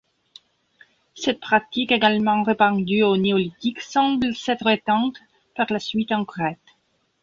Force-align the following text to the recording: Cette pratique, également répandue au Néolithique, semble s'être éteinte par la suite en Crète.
Cette 1.13 1.39
pratique, 1.39 1.91
également 1.91 2.41
répandue 2.41 3.03
au 3.03 3.17
Néolithique, 3.17 3.81
semble 3.81 4.33
s'être 4.35 4.65
éteinte 4.67 5.17
par 5.55 5.67
la 5.71 5.77
suite 5.77 6.11
en 6.11 6.25
Crète. 6.25 6.57